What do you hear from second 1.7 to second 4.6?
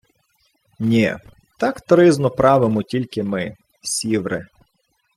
тризну правимо тільки ми, сіври!